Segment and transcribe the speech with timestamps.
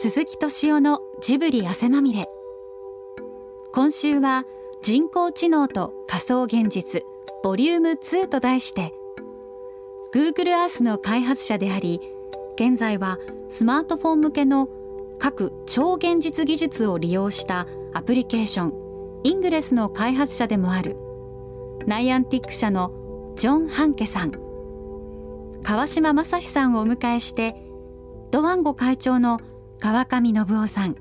[0.00, 2.28] 鈴木敏夫のジブリ汗まみれ。
[3.72, 4.44] 今週は
[4.80, 7.02] 人工知能と仮想現実
[7.42, 8.94] ボリューム2と題して
[10.14, 12.00] Google Earth の開発者であり
[12.54, 13.18] 現在は
[13.48, 14.68] スマートフォン向けの
[15.18, 18.72] 各超現実技術を利用したアプリケーション
[19.24, 20.96] イングレスの開発者でもある
[21.88, 24.30] ナイアンティック社のジョン・ハンケさん。
[25.64, 27.56] 川島正史さんをお迎えして
[28.30, 29.40] ドワンゴ会長の
[29.80, 30.96] 川上信夫さん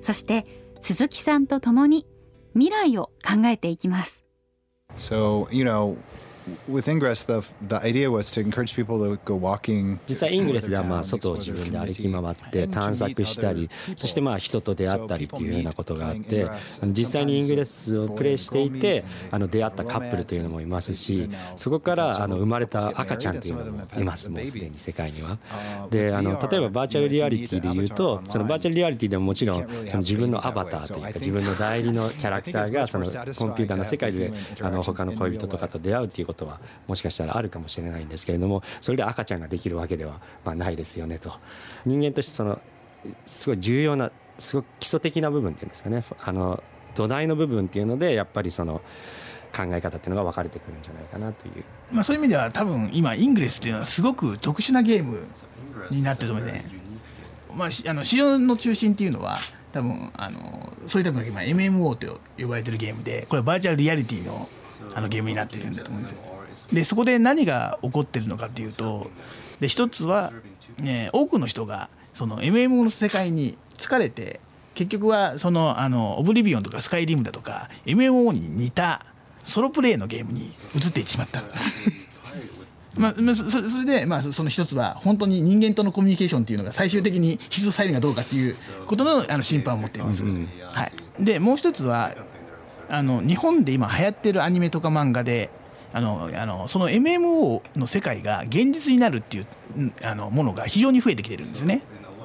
[0.00, 0.46] そして
[0.80, 2.06] 鈴木さんと共に
[2.54, 4.24] 未来を考えていきます。
[4.96, 5.96] So, you know,
[6.68, 9.98] with Ingress, the the idea was to encourage people to go walking.
[10.08, 16.48] 実際イングレスではまあ外を自分で歩き回って探索したり、そしてまあ人と出会ったりっていうようなことがあって、
[16.86, 24.28] 実際にイングレスをプレイしていて、あの出会ったカップルというのもいますし、そこからあの生まれた赤ちゃんっていうのもいます。
[24.28, 25.38] もうすでに世界には。
[25.90, 33.10] で、あの例えばバーチャルリアリティで言うと、そのバーチャルリアリティでももちろんその自分のアバターというか自分の代理のキャラクターがそのコ
[33.46, 41.32] ンピューターの世界であの他の恋人とかと出会うっていうこととはもしかしたらあるかもしれないんですけれどもそれで赤ちゃんができるわけではまあないですよねと。
[41.84, 42.60] 人間としてその
[43.26, 46.02] すごい重要なすごく基礎的な部分っていうんですかね。
[46.22, 46.62] あの
[46.94, 48.82] 土台の部分っていうのでやっぱりその
[49.54, 55.26] 考え方っていうのが分かれてくるんじゃないかなという、まあ、そういう意味では多分今イングレスっていうのはすごく特殊なゲーム
[55.90, 56.64] になってると思うね、
[57.52, 59.38] まあ、あの市場の中心っていうのは
[59.72, 64.48] 多分あのそういった意味で MMO と呼ばれてるゲームでこれバーチャルリアリティの
[64.94, 66.18] あのゲームになってるんだと思うんですよ。
[66.72, 69.10] でそこで何が起こってるのかっていうと
[69.60, 70.32] で一つは、
[70.78, 74.40] ね、多くの人がその MMO の世界に疲れて
[74.74, 79.06] 結局はそのあのオブリビオンとかスカイリムだとか MMO に似た
[79.44, 81.42] ソロプレイのゲームに移っていってしまった。
[82.98, 90.24] まあ、それで、まあ、その一つは本当に人間とのコミュニケーションっていうのが最終的に必須されるかどうかっていうことのあの審判を持っています。
[90.24, 92.14] はい、でもう一つは
[92.90, 95.50] あの日本で今流行ってるアニメとか漫画で
[95.92, 99.46] あのあのその MMO の世界が現実になるっていう
[100.02, 101.82] あのものが非常に増えてきてるんですね。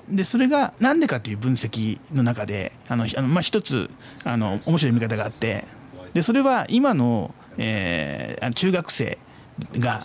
[0.09, 3.89] でそれが何でかという分析の中であのあの、まあ、一つ
[4.23, 5.65] あの面白い見方があって
[6.13, 9.17] でそれは今の、えー、中学生
[9.79, 10.01] が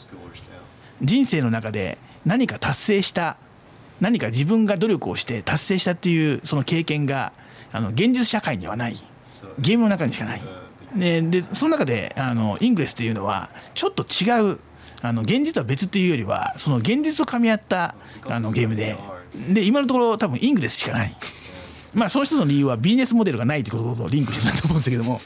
[1.03, 3.37] 人生の中で何か達成した
[4.01, 7.33] 何か自分が努力をして達成したっていうその経験が
[7.71, 8.97] あの現実社会にはない
[9.59, 10.43] ゲームの中にしかない。
[10.97, 14.59] ででその中であのイングレスっていうのはちょっと違う
[15.03, 17.95] あの現実は別っていうよりはその現実と噛み合った
[18.27, 18.97] あのゲームで。
[19.53, 21.17] で今のところ多分イングレスしかない。
[21.93, 25.21] まあ、その一つの理由はビジネスモデルがないということとリンクしてると思うんですけども。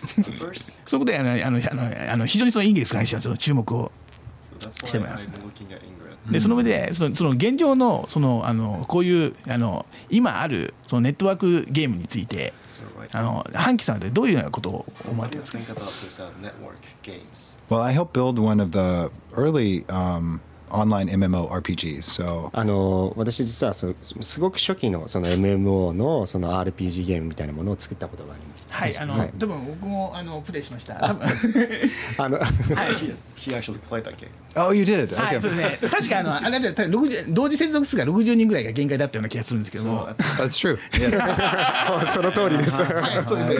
[0.84, 3.92] そこであのあのあの非常にそのイングレスに関しては注目を
[4.84, 5.28] してもらいます。
[6.30, 12.54] でその上でそのその現状のそのあのこういうあの今あるそのネットワークゲームについて
[13.12, 15.58] あの半木さんでどういうようなことを思われてますか
[17.70, 20.40] ？Well, I helped build one of the early um,
[20.70, 22.02] online MMORPGs.
[22.02, 28.68] So あの私実はそすごく初期のその MMO のその RPG ゲームみたいなものを作ったことがあります。
[28.70, 30.94] はい、あの、はい、多分僕もあのプレイしました。
[30.94, 31.28] 多分
[32.18, 32.48] あの、はい。
[33.35, 34.29] He actually played that game.
[34.55, 35.15] Oh, you did.
[35.15, 35.89] はい、そうですね。
[35.89, 40.07] 確かあのあれだ六十同時接続数が60人ぐらいが限界だったような気がするんですけども。
[40.37, 40.77] That's true.
[40.91, 42.13] Yes.
[42.13, 42.73] その通りです。
[42.81, 43.55] はい、そうで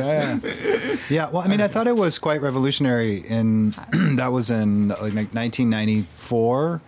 [1.08, 1.14] す。
[1.14, 3.72] Yeah, well, I mean, I thought it was quite revolutionary in
[4.18, 6.82] that was in like 1994.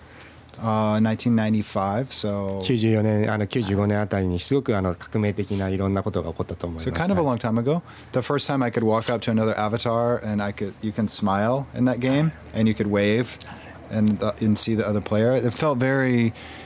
[0.59, 6.89] Uh, 1995, so 94年あの95年あたりにすごくあの革命的ないろんなことが起こったと思います。
[6.89, 9.57] So kind of a long time ago, the first time I could walk up to another
[9.57, 13.37] avatar and I could you can smile in that game and you could wave
[13.89, 15.31] and uh, and see the other player.
[15.31, 16.33] It felt very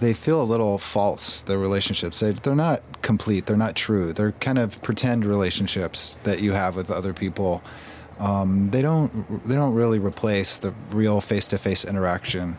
[0.00, 4.32] they feel a little false their relationships they, they're not complete they're not true they're
[4.32, 7.62] kind of pretend relationships that you have with other people
[8.18, 9.10] um, they don't
[9.46, 12.56] they don't really replace the real face-to-face interaction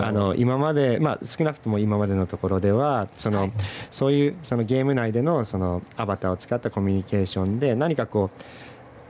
[0.00, 3.52] あの今まで、まあ、少なくとも今までのところではその、はい、
[3.90, 8.40] そういうそのゲーム内でのそのアバターを使ったコミュニケーションで何かこう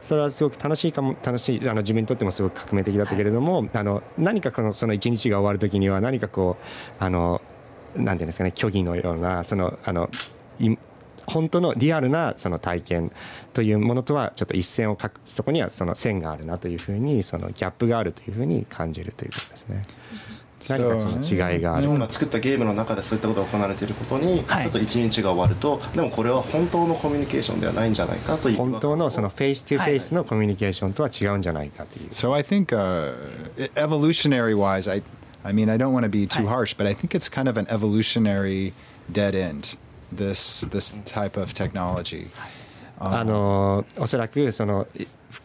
[0.02, 6.58] それはすごく楽しいかも楽しいあの自分にとってもすごく革命的だったけれども、あの何かそのその一日が終わる時には何かこ
[7.00, 7.42] うあの
[7.96, 10.10] なんていうんですかね虚偽のようなそのあの
[11.30, 13.12] 本当のリアルなその体験
[13.54, 19.84] というものとはちょっと一線を画すそこにはその線があるなというふうにそのギャップがあるというふうに感じるということですね。
[20.68, 21.86] 何かその違いがある。
[21.86, 32.10] 今作ったゲームの中でそういったことが行われていることに、はい、ちょっと一日が終わるとでもこれは本当のコミュニケーションではないんじゃないかという本当のその face to face のコミュニケーションとは違うんじゃないかという。
[32.10, 33.14] So I think、uh,
[33.76, 35.02] evolutionary wise, I
[35.44, 37.58] I mean I don't want to be too harsh, but I think it's kind of
[37.58, 38.74] an evolutionary
[39.12, 39.78] dead end.
[40.12, 42.28] This this type of technology.
[43.00, 44.88] あのおそらくその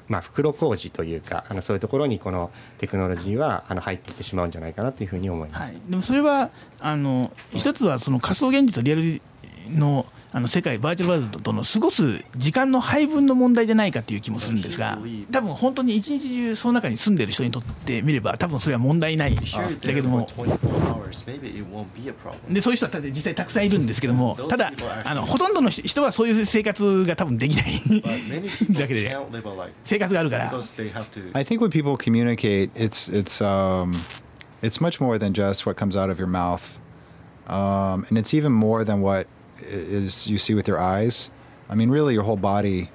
[0.09, 9.23] まあ、袋小路というかあのそういうところにこのテクノロジーはあの入っていってしまうんじゃないかなというふうに思います、はい、でもそれはあの一つはその仮想現実リアル
[9.69, 10.07] の
[10.37, 14.99] あの世界バーチャルワールドとの過ごす時間の配分の問題じゃないかっていう気もするんですが
[15.31, 19.43] 多分本当に一日中その中に住んでる人にとってみれば多分それは問題ないだ
[19.81, 20.27] けども
[22.49, 24.73] でそういう人は実際たくさんいるんですけどもただ
[25.05, 28.03] あのほとんどの人はそういう生活が多分できない。
[28.73, 29.17] だけで
[29.85, 30.51] 生活があるから。
[30.51, 33.93] I think when people communicate, it's it's um,
[34.63, 36.81] it's much more than just what comes out of your mouth,
[37.47, 39.27] um, and it's even more than what
[39.64, 41.32] is you see with your eyes.
[41.70, 42.90] I mean, really, your whole body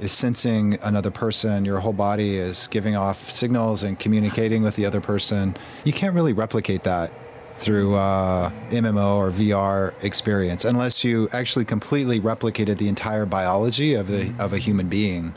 [0.00, 1.64] is sensing another person.
[1.64, 5.56] Your whole body is giving off signals and communicating with the other person.
[5.84, 7.12] You can't really replicate that
[7.58, 14.08] through uh, MMO or VR experience unless you actually completely replicated the entire biology of
[14.08, 15.32] the of a human being.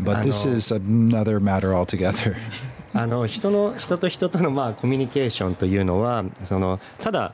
[0.00, 2.36] But this is another matter altogether.
[2.96, 7.32] あの人の人と人とのまあコミュニケーションというのはそのただ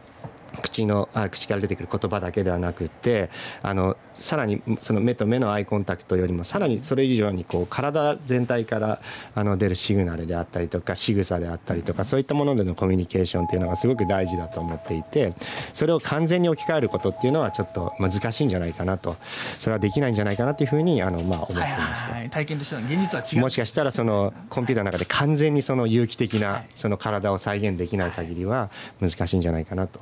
[0.55, 3.29] 口のあ口から出てくる言葉だけではなくて
[3.61, 9.01] あのさらにその目と目のアイコンタクトよりもさらにそれ以上にこう体全体から
[9.33, 15.33] あの出るシグナルであったりとか仕草であったりとかそういったものでのコミュニケーションっていうのがすごく大事だと思っていて
[15.73, 19.17] それを完全に置き換えることっていうのはちょっと難しいんじゃないかなと。
[19.59, 23.41] それはできないんじゃないかなというふうにあのまあ思っています、はい体験としては現実は違う。
[23.41, 28.69] もしかしたらそのコンピューターの中で完全にその有機的なその体を再現できない限りは
[28.99, 29.99] 難しいんじゃないかなと。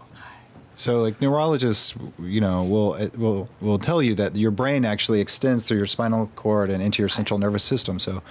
[0.76, 5.64] So, like neurologists, you know, will will will tell you that your brain actually extends
[5.64, 7.98] through your spinal cord and into your central nervous system.
[7.98, 8.22] So,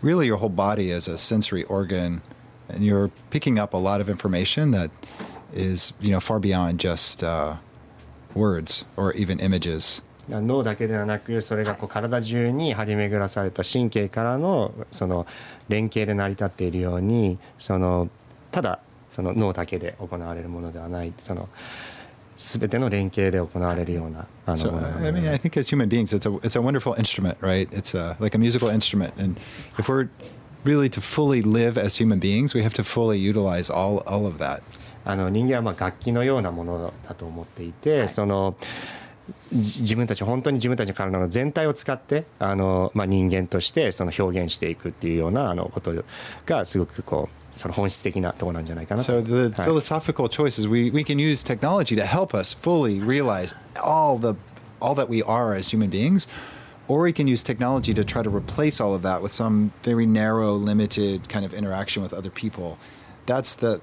[0.00, 2.22] really, your whole body is a sensory organ,
[2.70, 4.90] and you're picking up a lot of information that
[5.52, 7.56] is, you know, far beyond just uh,
[8.34, 10.02] words or even images.
[10.28, 15.26] 脳だけではなくそれがこう体中に張り巡らされた神経からのその
[15.68, 18.08] 連携で成り立っているようにその
[18.52, 18.78] ただ
[19.15, 21.47] その脳だけで行われるものではないその
[22.37, 27.69] 全ての連携で行われるようなあの so, I mean, I think as human beings, it's a it's a wonderful instrument, right?
[27.71, 29.39] It's a, like a musical instrument, and
[29.79, 30.09] if we're
[30.65, 34.37] really to fully live as human beings, we have to fully utilize all all of
[34.39, 34.61] that.
[35.05, 38.57] あの人間はまあ楽器のようなものだと思っていて、はい、その
[39.52, 45.92] 自分たち本当に自分たちの体の全体を使ってあの、まあ、人間としてその表現していくっていうようなあのこと
[46.46, 54.18] がすごくこうその本質的なところなんじゃないかな So the philosophical choices we we can use technology to help us fully realize all
[54.18, 54.36] the
[54.80, 56.26] all that we are as human beings.
[56.88, 60.06] Or we can use technology to try to replace all of that with some very
[60.06, 62.78] narrow, limited kind of interaction with other people.
[63.26, 63.80] That's the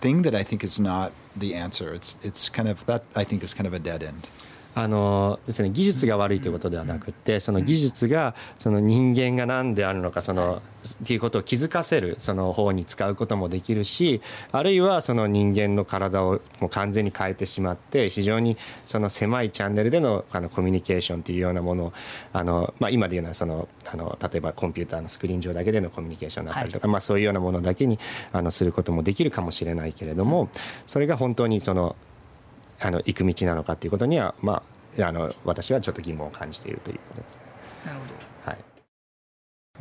[0.00, 1.92] thing that I think is not the answer.
[1.92, 4.28] It's it's kind of that I think is kind of a dead end.
[4.75, 10.61] あのですね、技術が悪いということではなくてその技術がその人間が何であるのかその
[11.01, 14.21] っていうことを気づかせるその方に使うこともできるし
[14.51, 21.93] あるいはその人間の体をもう完全に変えてしまって非常にその狭いチャンネルでのあのコミュニケーションというようなものを
[22.33, 27.97] あの、まあ、今で言うのはそのあの例えばコンピューターのスクリーン上だけでのコミュニケーションだったりとか、まあ、そういうようなものだけに
[28.33, 30.49] あのすることもできるかもしれないけれども
[30.85, 31.95] それが本当にその
[32.80, 34.62] あの行く道なのかっていうことには、ま
[34.98, 37.38] あ、あの私はちょっと疑問を感じているということです。
[37.86, 38.50] なるほど。
[38.50, 38.58] はい。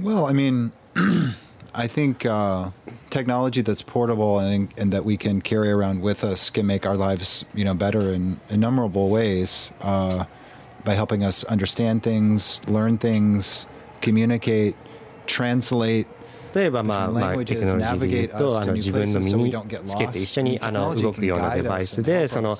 [0.01, 0.71] Well, I mean,
[1.73, 2.71] I think uh,
[3.09, 6.95] technology that's portable and, and that we can carry around with us can make our
[6.95, 10.25] lives, you know, better in innumerable ways uh,
[10.83, 13.65] by helping us understand things, learn things,
[14.01, 14.75] communicate,
[15.27, 16.07] translate
[16.54, 19.54] 例えば、まあまあ、テクノロジーでいうとあの自分の身に
[19.86, 22.56] つけて一緒にあの動くようなデバイスでその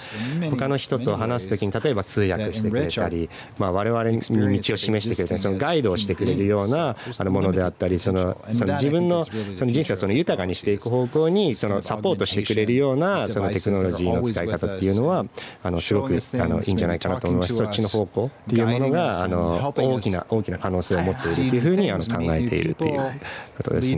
[0.50, 15.24] 他の人と話すときに例えば通訳してくれたり、まあ、我々に道を示してくれたりそのガイドをしてくれるようなあのものであったりそのその自分のその人生をその豊かにしていく方向にそのサポートしてくれるようなそのテクノロジーの使い方っていうのは
[15.62, 17.56] あのすごくあのいいんじゃないかなと思います。
[17.56, 23.20] そっちの方向っていうものがあの大きな大きな可能性を持っているというふうにあの考えているという
[23.56, 23.96] ことですね。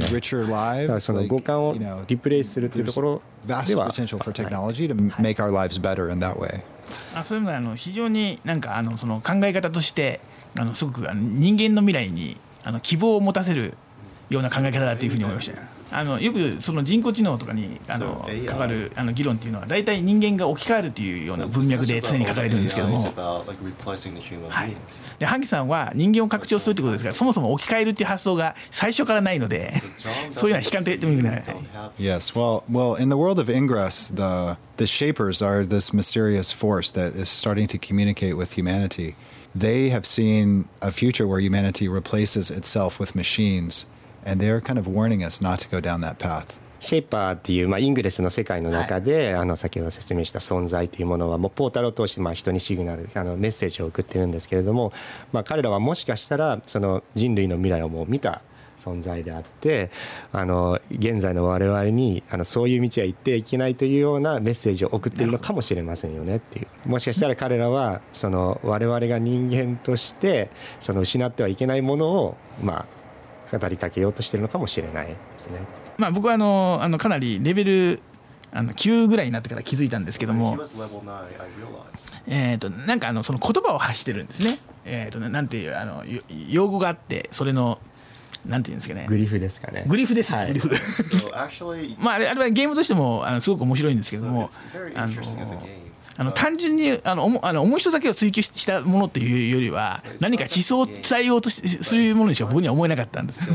[0.83, 1.77] だからその五感を
[2.07, 3.87] リプレイするっていうところでは。
[7.15, 10.21] あそれもあの非常になんかあのその考え方として
[10.57, 13.75] あのすごくあの人間の未来にあの希望を持たせる
[14.31, 15.76] ような考え方だというふうに思いました。
[15.91, 24.77] あのよくその人工知能とかにあのかかるあの議論っていうのは大体人間が置き換えるというような文脈で常に書かれるんですけども、はい、
[25.19, 29.73] で萩さんは人間を拡張するということですからそもそも置き換えるっていう発想が最初からないので
[30.33, 31.37] そういうのは悲観的にない。
[31.99, 37.15] Yes, well, well, in the world of Ingress, the the shapers are this mysterious force that
[37.15, 39.15] is starting to communicate with humanity.
[39.55, 43.87] They have seen a future where humanity replaces itself with machines.
[44.27, 46.59] And they're kind of warning us not to go down that path.
[46.79, 54.93] シェイパーっていう、まあ、イングレスの世界の中で、はい、あの先ほど説明した存在というものはもうポータルを通して、まあ、人にシグナルあのメッセージを送ってるんですけれども、
[55.33, 58.43] まあ、彼らはもしかしたらその人類の未来をもう見た
[58.77, 59.91] 存在であって
[60.33, 73.06] あの現在の我々にあのそういう道は行ってはいけないというようなメッセージを送っているのかもしれませんよねっていうもしかしたら彼らはその我々が人間としてその失ってはいけないものをまあ
[73.51, 75.61] 語りかけようとしてるのかもしれないですね。
[75.99, 78.01] まあ、僕はあのあのかなりレベル
[78.53, 80.57] あの9ぐらいになってから気づいたんですけども、
[82.27, 84.59] えーと、なんかあのその言葉を発してるんですね。
[84.85, 86.05] えーと、なんていうあの
[86.49, 87.79] 用語があってそれの
[88.47, 89.07] なんていうんですかね。
[89.09, 89.85] グリフですかね。
[89.87, 90.71] グリフです、はい、グリフ。
[91.99, 94.51] まああれあれはゲームとしてもあのすごく面白いんですけども、
[94.95, 95.13] あの
[96.19, 103.51] あの単純にあのあの面白さだけを追求したものっていうよりは何か思想を伝えようとするものにしか僕には思えなかったんです。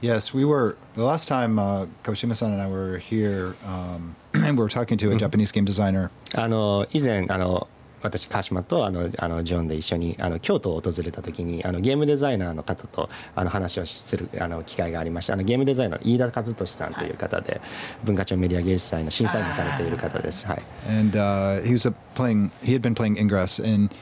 [0.00, 4.96] yes, we were the last time、uh, Kawashima-san and I were here、um, and we were talking
[4.98, 6.10] to a Japanese game designer.
[6.34, 7.66] あの以前あの
[8.02, 17.60] 私川島とあのあのジョンで一緒にあの京都を訪れた時にあのゲームデザイナーの方とあの話をするあの機会がありましたあのゲームデザイナーの飯田和俊さんという方で、
[18.04, 20.46] 文化庁メディア芸術祭の審査員もされている方です。
[20.46, 20.62] はい。
[20.88, 23.94] And、uh, he was playing he had been playing Ingress and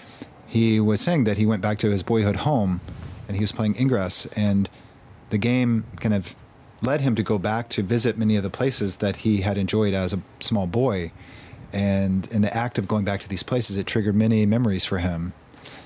[0.48, 2.80] he was saying that he went back to his boyhood home
[3.28, 4.68] and he was playing Ingress and
[5.30, 6.34] the game kind of
[6.82, 9.94] led him to go back to visit many of the places that he had enjoyed
[9.94, 11.12] as a small boy.
[11.72, 14.98] And in the act of going back to these places, it triggered many memories for
[14.98, 15.32] him.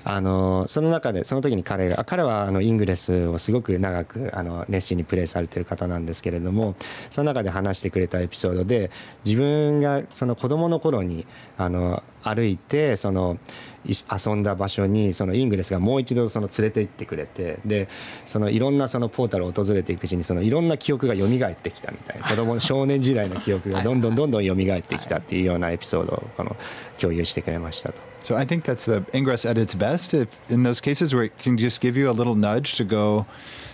[0.07, 6.75] あのその中でその時に彼が彼はあのイングレスをすごく長くあの熱心にプレーされている方なんですけれども
[7.09, 8.91] その中で話してくれたエピソードで
[9.25, 11.25] 自分がその子供の頃に
[11.57, 13.39] あの歩いてその
[13.85, 17.87] 遊んだ場所にそのイングレスがもう一度その連れて行ってくれてで
[18.25, 26.55] そのいろんなそのポータルを訪れていくうちにそのいろんな記憶が蘇ってきたみたいな子供少年時代の記憶がどんどんどんどん蘇ってきたっていうようなエピソードをこの
[26.97, 28.01] 共有してくれましたと。
[28.23, 30.17] So I think that's the Ingress at its best.
[30.17, 33.27] If in those cases where it can just give you a little nudge to go,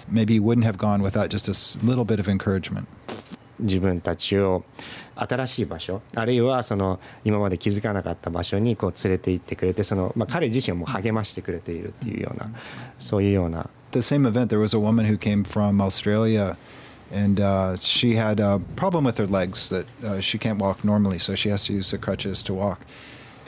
[0.09, 2.85] maybe you wouldn't have gone without just a little bit of encouragement.
[3.61, 4.63] 自分たちを
[5.27, 12.49] 新しい場所あるいはその今まで気づかなかった場所にこう連れて行ってくれてその、まあ、彼自身も励ましてくれているっていうような
[12.97, 13.69] そういうような。
[13.91, 16.55] The same event, there was a woman who came from Australia
[17.11, 21.19] and uh, she had a problem with her legs that uh, she can't walk normally,
[21.19, 22.79] so she has to use the crutches to walk.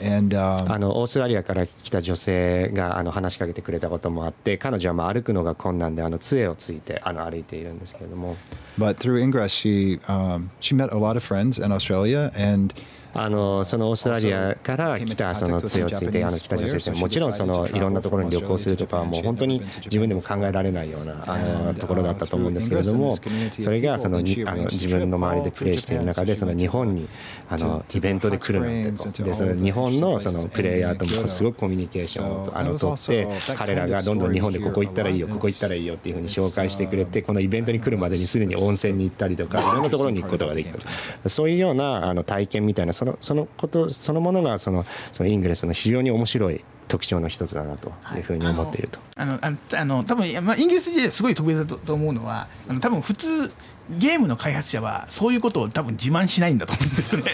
[0.04, 8.36] And, um, あのオーストラリアから来た女性があの話しかけてくれたこともあって彼女はまあ歩くのが困難であの杖をついてあの歩いているんですけれども。
[8.78, 12.74] But through Ingress, she, um, she met a lot of friends in Australia and
[13.14, 23.16] あのそのオーストラリアから来たその杖をついてあの来た女性ですもちろんそのいろんなところに旅行するとかはもう本当に自分でも考えられないようなあのところだったと思うんですけれども
[23.58, 27.08] それがそのあの自分の周りでプレーしている中でその日本に
[27.48, 41.28] あのイベントで来るなんてとでその日本のそのプレイヤーともすごくコミュニケーションをあの取って彼らがどんどん日本でここ行ったらいいよここ行ったらいいよっていうふうに紹介してくれてこのイベントに来るまでにすでに温泉に行ったりとかいろんなところに行くことができた。
[41.28, 48.20] そういうようなあの体験みたいなそのそのことそのものがそのそのイングレスの非常に面白い特徴の一つだなとい。
[48.20, 48.98] うふうに思っていると。
[49.16, 53.50] あのあのあの多分まあイギリス時代すごい特別だとと思うのはあの多分普通
[53.90, 57.30] ゲームの開発者はそういうことを多分自慢しないんだと思うんですよね。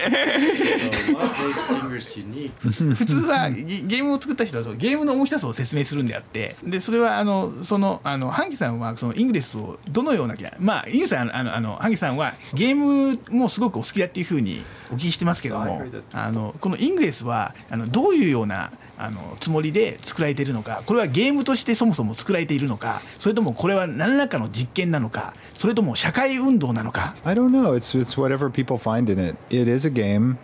[2.59, 18.71] 普通はゲームを作った人はゲームの面白さを説明するんであってでそれはあのそのあのハンギさんはそのイングレスをどのようなまあイングさんあのあのハンギさんはゲームもすごくお好きだっていうふうにお聞きしてますけどもあのこのイングレスはあのどういうような
[19.03, 30.37] あのつもりで作られているのかこれはゲームとしてそもそも作られているのかそれともこれは何らかの実験なのかそれとも社会運動なのか I don't know it's, it's whatever people find in it it is a game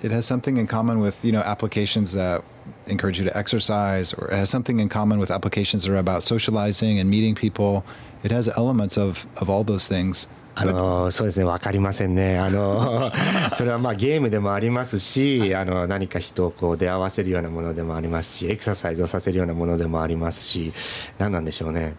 [0.00, 2.42] it has something in common with you know applications that
[2.86, 6.22] encourage you to exercise or it has something in common with applications that are about
[6.22, 7.84] socializing and meeting people
[8.22, 10.28] it has elements of, of all those things
[10.60, 13.12] あのそうですね分かりませんねあの
[13.54, 20.72] それはまあゲームでもありますしあの何か人をこう出会わせるようなものでもありますしエクササイズをさせるようなものでもありますし
[21.18, 21.94] 何なんでしょうね。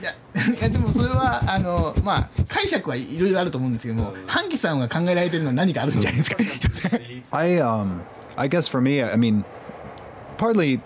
[0.00, 6.36] いやいやでもそれはあの、まあ、解釈はいろいろあると思うんですけども半木さんが考えられてるのは何かあるんじゃないですか？
[7.38, 8.00] I um
[8.36, 9.42] I guess for me, I mean,
[10.36, 10.80] partly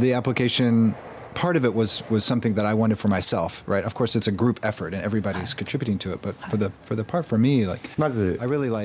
[0.00, 0.94] the application
[1.34, 3.84] part of it was was something that I wanted for myself, right?
[3.84, 6.96] Of course, it's a group effort and everybody's contributing to it, but for the for
[6.96, 8.38] the part for me, like I ず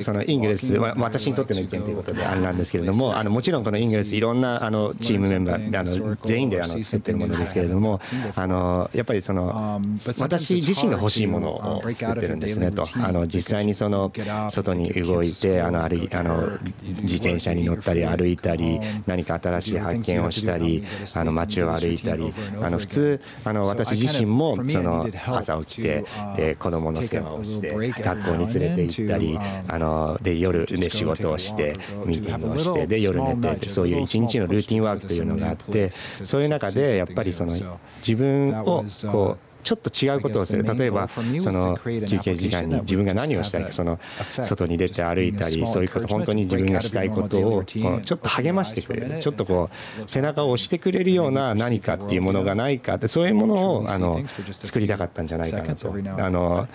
[0.03, 8.01] そのイングレス、まあ私にとっての意見ということであれなんですけれども、あのもちろんこのイングレスいろんなあのチームメンバーあの全員であの作ってるものですけれども、
[8.35, 9.81] あのやっぱりその
[10.19, 14.11] 私自身が欲しいものを作ってるんですねと、あの実際にその
[14.51, 16.57] 外に動いてあのあるあの
[17.01, 20.83] 自転車に乗ったり歩いたり何か新しい発見をしたり、
[21.15, 22.33] あの街を歩いたり。
[22.61, 26.05] あの普通あの私自身もその朝起きて
[26.35, 37.53] で子供の世話をして学校に連れて行ったりあので夜で仕事をしてミーティングをしてで夜寝てそういう一日のルーティンワークというのがあってそういう中でやっぱりその
[37.97, 40.63] 自分をこうちょっと違うことをする。
[40.63, 43.99] 例えばその休憩時間に自分が何をしたいかその
[44.41, 49.19] 外に出て歩いたりそういうこと本当に自分がしたいことをちょっと励ましてくれる。
[49.19, 55.93] ちょっとこう背中を押してくれるような何かっていうものがないかってそういうものをあの作りたかったんじゃないかなと。
[56.17, 56.67] あの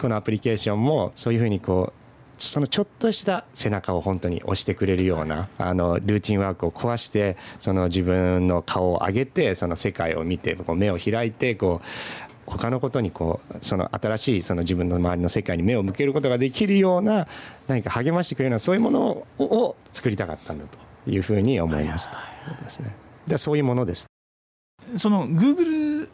[0.00, 2.07] このアプリケーションもそういうふうにこう
[2.38, 11.86] そのちょっとした背中を本当に押してくれるようなあのルーティンワークを壊してその自分の顔を上げてその世界を見てこう目を開いてこう
[12.50, 17.26] 他のことにこうその新しいその自分の周りの世界に目を向けることができるような
[17.66, 20.64] 何か励ましてくれるようなそういうものをを作りたかったんだ
[21.04, 22.18] というふうに思いますと
[22.62, 22.94] ですね。
[23.26, 24.06] でそういうものです。
[24.96, 26.08] その Google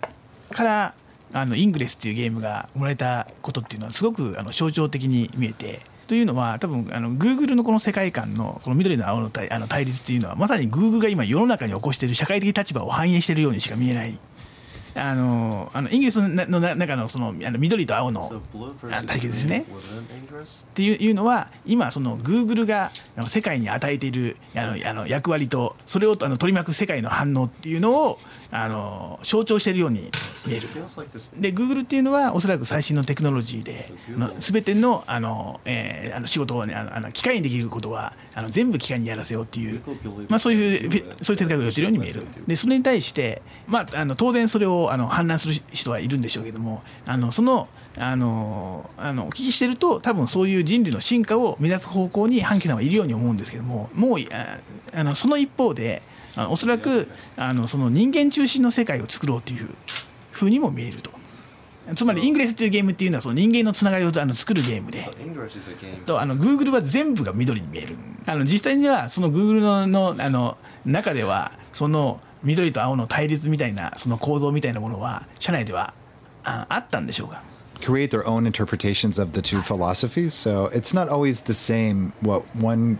[0.50, 0.94] から
[1.32, 14.18] あのイングレスっていうゲームが生まれたことっていうのはすごくあの象徴的に見えてというのは多分あの Google のこの世界観のこの緑の青の対あの対立っていうのはまさに Google が今世の中に起こしている社会的立場を反映しているようにしか見えない。
[14.96, 18.30] あのあのイングレスの中のそのあの緑と青の
[19.06, 19.64] 対決ですね。
[19.68, 28.20] っていうのは今その Google があの世界に与えているあのあの役割とそれをあの取り巻く世界の反応っていうのを
[28.56, 30.12] あの象徴しているように
[30.46, 30.68] 見える。
[31.40, 33.92] で Google っていうのはおそらく最新のテクノロジーで
[34.38, 39.82] 全てのあの、えーあの仕事を、ね、あのあの機械にできることはあの全部機械にやらせようっていう、
[40.28, 42.24] まあ、そういうそういう哲学を言ってるように見える。
[42.46, 47.66] でそれに対して、まあ、あの当然それをあの反乱する人はいるんでしょうけどもあのその
[47.98, 54.58] あのあのお聞きしてると多分そういう人類の進化を目指す方向に半木さんはいるように思うんですけどももうあ
[54.92, 56.02] あのその一方で
[56.36, 59.68] あのおそらくあのその人間中心の世界を作ろうという
[60.30, 61.10] ふうにも見えると。
[61.94, 65.06] つまりイングレスっていうゲームっていうのはその人間のつながりをあの作るゲームで。
[66.06, 67.96] とあの Google は全部が緑に見える。
[68.26, 75.92] あの実際にはその Google ののあの中ではその緑と青の対立みたいなその構造みたいなものは社内では
[76.44, 77.42] ああったんでしょうか
[77.80, 80.30] ？Create their own interpretations of the two philosophies.
[80.30, 82.98] So it's not always the same what one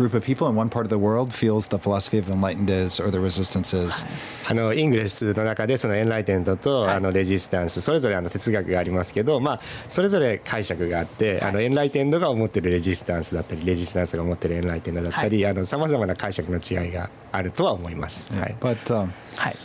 [0.00, 2.70] group of people in one part of the world feels the philosophy of the enlightened
[2.70, 4.06] is or the resistance is.
[4.48, 18.32] あのイングレスの中でそのエンライテントとあのレジスタンスそれぞれあの哲学がありますけど、まあ、それぞれ解釈があってあのエンライテントが思ってるレジスタンスだったりレジスタンスが思ってるエンライテントだったりさまざまな解釈の違いがあるとは思います。
[18.32, 19.56] はい But um, はい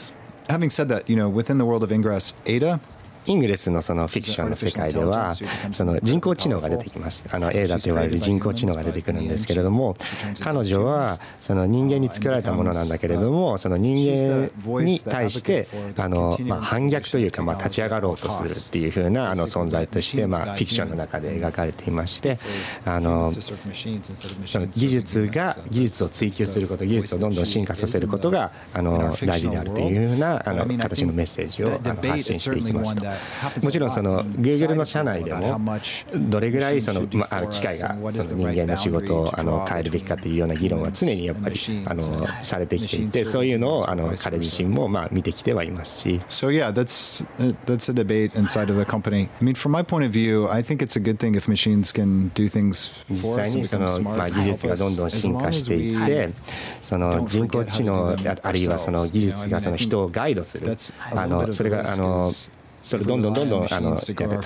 [0.47, 2.79] having said that, you know, within the world of Ingress, Ada
[3.25, 5.33] イングレスのそのフィクションの世界では
[5.71, 9.95] その人工知能が出てきますあの A だと言われる人工知能が出てくるんですけれども
[10.41, 14.49] 彼女はその人間に作られたものなんだけれどもその人間
[14.83, 22.37] に対してあの、まあ、反逆というか、まあ、立ち上がろうとするっていうふうなあの存在として、まあ、フィクションの中で描かれていまして
[22.85, 33.14] あのその技術が技術を追求すること技術をどんどん進化させることがあの大事であるというふうなあの形のメッセージをあの発信していきますと。
[33.61, 35.59] もちろんその Google の社内でも
[36.13, 42.03] どれぐらいその機会がその人間の仕事をあの変えるべきかというような議論は常にやっぱりあの
[42.43, 46.21] されてきていてそういうのをあの彼自身もまあ見てきてはいますし。
[53.09, 56.29] 実際 yeah, まあ技術がどんどん進化していって、
[56.81, 60.75] その人工知能あるいはその技術がその人をガイドする、
[61.11, 62.29] あのそれがあの。
[62.85, 63.97] それどんどんどんどんあの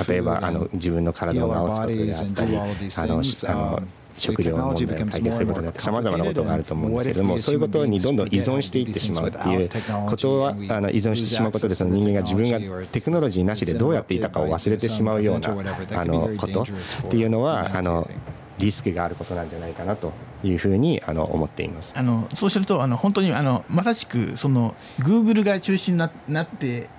[0.07, 3.83] 例えばあの自分の体を治すことであったりあのあの
[4.15, 9.69] 食料の問題を解決することによってさまざまなことがあると思うんですけれどもそういうことにどんどん依存していってしまうっていう
[10.09, 16.65] ことはあの依存してしまうことでその人間が自分がテクノロジーなしでどうやっていたかを忘れてしまうようなあのことっ
[17.09, 18.09] ていうのはあの
[18.57, 20.11] リスクがあることなんじゃないかなと
[20.43, 26.89] いうふうにあの思っていますあのそうするとあの本当にあのまさしくそのグーグルが中心にななって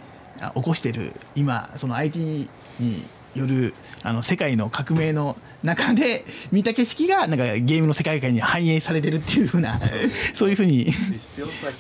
[0.55, 2.49] 起こしている今その IT
[2.79, 9.79] によるあの世界の革命の中で見た景色がなんかゲームの世界観に反映されてるっていうふうな
[10.35, 10.87] そういうふうに。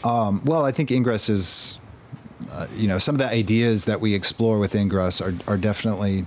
[0.03, 1.81] um, well, I think Ingress is,
[2.51, 6.27] uh, you know, some of the ideas that we explore with Ingress are, are definitely,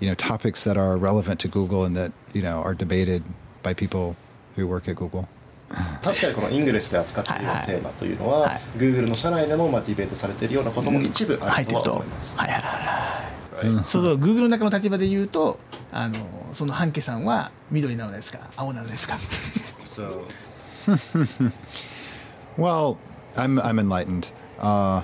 [0.00, 3.22] you know, topics that are relevant to Google and that, you know, are debated
[3.62, 4.16] by people
[4.56, 5.28] who work at Google.
[6.02, 12.38] 確かにこのイングレスで扱っているようなテーマというのは、はいはい、Google の社内でもまあディベートされているようなことも一部あるとは思います。
[12.38, 13.36] はいはいはい
[13.86, 15.58] そうそう、グーグルの中の立場で言うと、
[15.90, 16.14] あの
[16.52, 19.18] その半家さんは緑なのですか、青なのですか
[19.84, 20.26] ？so.
[22.58, 22.98] well,
[23.34, 24.30] I'm I'm enlightened.
[24.58, 25.02] Uh,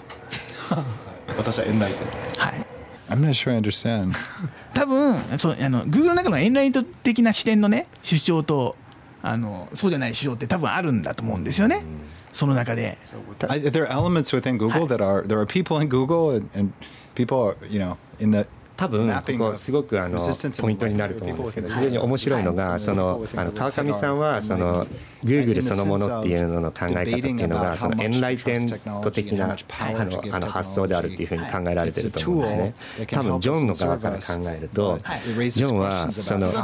[1.38, 2.40] 私はエンライテンです。
[2.40, 2.66] はい。
[3.08, 4.12] I'm not sure I understand.
[4.74, 8.76] 多分そうあの Google の中のエンライト的な視点のね主張と
[9.22, 11.82] あのそうじゃない主張って多分あるんだと思うんですよね。
[12.32, 12.98] その中で。
[13.38, 16.72] There are elements within Google that are there are people in Google and, and
[17.14, 20.18] people are you know in the 多分ここすごくあの
[20.60, 24.86] ポイントになると思うんですけど非常に面白いのがそのあの川上さんはその
[25.24, 28.68] Google そのものっていうのの考え方っていうのがそのエンライテン
[29.02, 32.74] ト的なあのあの発想であるっていうふうに考えられてると思うんですね。
[33.06, 36.56] 多分ジョンの側から考えるとジョンはそのジ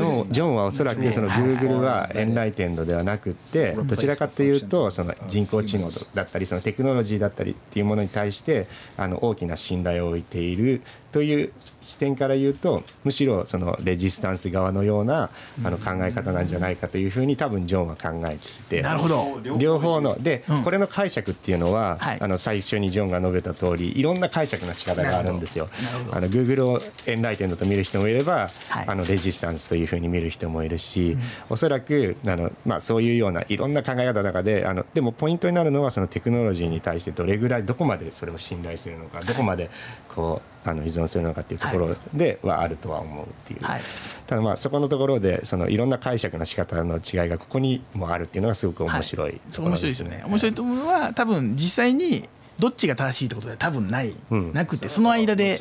[0.00, 10.82] ョンジョンはおそらくその Google はエンライテントではなくってどちらかというとその人工知能だったりそのテクノロジーだったりっていうものに対してあの大きな信頼を置いている
[11.14, 15.30] という視点から言うとむしろそのレジスタンス側のような
[15.62, 18.82] あの考え方なんじゃないかというふうに多分ジョンは考えていて。
[18.82, 19.40] なるほど。
[19.56, 20.20] 両方の。
[20.20, 25.68] で、これの解釈っていうのは、あの最初にジョンが述べた通りいろんな解釈の仕方があるんですよ。
[26.10, 28.50] あの Google をエンライテンドと見る人もいれば、
[28.88, 31.16] あのレジスタンスというふうに見る人もいるし、
[31.48, 39.70] おそらくあの、まあ、そういうようないろんな考え方の中であのでもポイントになるのはそのテクノロジーに対してどれぐらいどこまでそれを信頼するのかどこまで
[40.08, 43.80] こうあの依存するのかっていうところではあるとは思うっていう、はい、
[44.26, 50.22] ただまあそこのところでそのいろんな解釈の仕方の違いがここにもあるっていうのがすごく面白い、ねはい、面白いですよね。
[50.26, 55.60] 面白いと思うのは多分実際にどっちが正しいってことで多分ない、うん、なくてその間で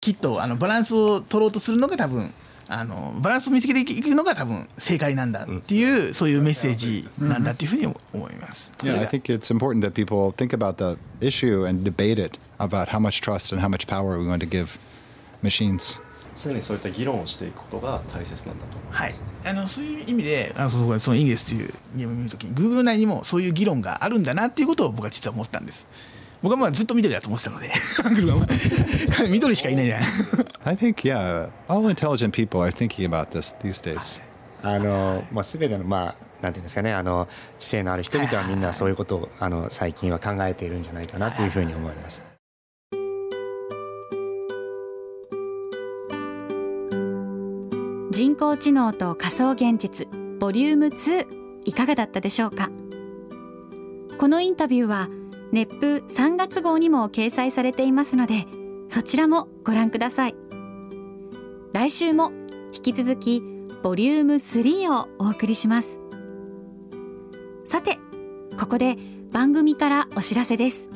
[0.00, 2.32] きっとあのバランスを取ろうとするのが多分
[2.72, 8.70] あのバランスを見つけていくのが多分正解なんだっていう、そういうメッセージなんだっていうふうに思います。
[8.84, 13.00] Yeah, I think it's important that people think about the issue and debate it about how
[13.00, 14.78] much trust and how much power we want to give
[15.42, 16.00] machines.
[16.36, 19.24] 常にそういった議論をしていくことが大切なんだと思います。
[19.24, 25.88] はい、あのそういう意味であのそのインゲスというゲームを見るときに Google 内にもそういう議論があるんだなっていうことを僕は実は思ったんです。
[26.42, 27.70] 僕はまあずっと緑だと思ってたので
[29.28, 30.08] 緑しかいないじゃない
[30.64, 34.22] I think yeah all intelligent people are thinking about this these days.
[34.62, 42.22] あの、まあ、全てのまあなんていうんですかねあの知性のある人々はみんなそういうことをあの最近は考えているんじゃないかなというふうに思います。
[48.10, 50.08] 人工知能と仮想現実
[50.40, 51.26] ボリューム2
[51.64, 52.70] いかがだったでしょうか？
[54.18, 55.08] このインタビューは
[55.52, 58.46] 熱風3月号にも掲載されていますので
[58.88, 60.34] そちらもご覧ください。
[61.72, 62.32] 来週も
[62.74, 63.42] 引き続き
[63.82, 66.00] ボリューム3をお送りします。
[67.64, 67.98] さて
[68.58, 68.96] ここで
[69.32, 70.90] 番組からお知らせです。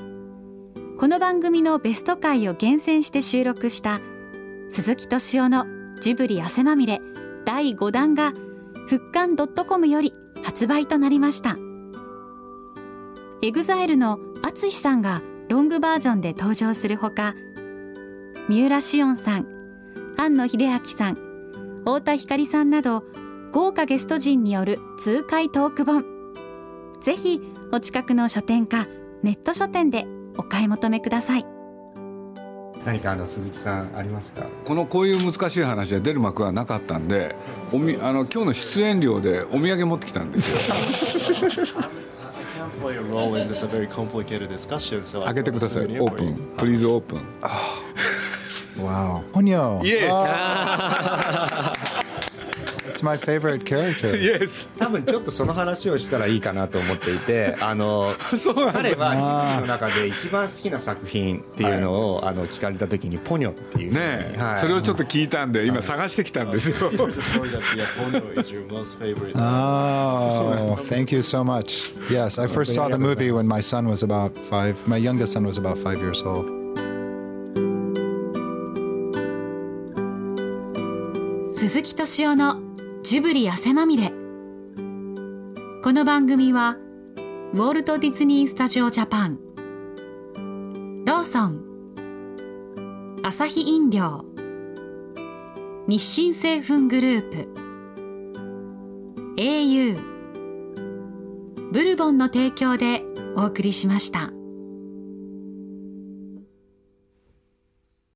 [0.99, 4.01] この番組のベスト回を厳選して収録した
[4.71, 5.67] 鈴木敏夫の
[6.01, 7.01] ジブリ汗まみれ
[7.45, 8.33] 第5弾が
[8.89, 10.13] 復刊 .com より
[10.43, 11.57] 発売となりました。
[13.43, 17.35] EXILE の ATSUSHI さんがロングバージョンで登場するほか
[18.49, 19.47] 三浦しをんさん
[20.19, 21.15] 庵野秀明さん
[21.79, 23.05] 太田光さんなど
[23.53, 26.05] 豪華ゲスト陣による痛快トーク本。
[27.01, 27.41] ぜひ
[27.73, 28.87] お近くの書店か
[29.23, 31.47] ネット書店でお買い求めください。
[32.85, 34.47] 何かあの鈴木さんありますか？
[34.65, 37.37] このこういう難しい話は出る幕はなかったんで
[37.73, 41.65] おみあの今日の出演料でお土産持ってきたんですよ
[42.84, 45.04] play a role in this a very complicated discussion.
[45.04, 45.86] So 開けてください。
[46.00, 46.36] オープン。
[46.58, 47.22] Please open.
[48.78, 49.24] Wow.
[49.34, 49.82] Ponyo.
[49.84, 50.10] Yes.
[53.05, 54.17] My favorite character.
[54.17, 54.67] Yes.
[54.79, 58.15] 多分ちょっとその話をしたらいいかなと思っていてあの
[58.73, 66.91] 彼はジブリの中で一番好きな作品っていうのを、あの聞かれた時にポニョっていうねえ、はい、それをちょっと聞いたんで今探してきたんですよ。
[69.37, 71.95] Oh, thank you so much.
[72.11, 74.77] Yes, I first saw the movie when my son was about five.
[74.89, 76.65] My youngest son was about five years old.
[81.53, 82.74] 鈴木敏夫の
[83.05, 84.09] ジブリ汗まみれ。
[84.09, 84.15] こ
[85.93, 86.79] の番組は
[87.53, 89.39] ウォルト・ディズニー・スタジオ・ジャパン。
[91.05, 93.21] ローソン。
[93.23, 94.25] アサヒ飲料。
[95.87, 97.49] 日清製粉グループ。
[99.37, 100.01] au
[101.73, 103.03] ブルボンの提供で
[103.37, 104.33] お送りしました。